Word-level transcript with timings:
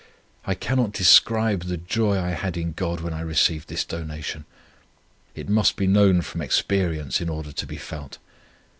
I 0.45 0.55
cannot 0.55 0.93
describe 0.93 1.65
the 1.65 1.77
joy 1.77 2.17
I 2.19 2.31
had 2.31 2.57
in 2.57 2.71
God 2.71 3.01
when 3.01 3.13
I 3.13 3.21
received 3.21 3.67
this 3.69 3.85
donation. 3.85 4.45
It 5.35 5.47
must 5.47 5.75
be 5.75 5.85
known 5.85 6.23
from 6.23 6.41
experience, 6.41 7.21
in 7.21 7.29
order 7.29 7.51
to 7.51 7.67
be 7.67 7.77
felt. 7.77 8.17